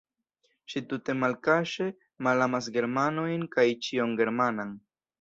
Ŝi 0.73 0.81
tute 0.93 1.15
malkaŝe 1.25 1.87
malamas 2.29 2.73
germanojn 2.81 3.47
kaj 3.57 3.71
ĉion 3.89 4.21
germanan. 4.25 4.79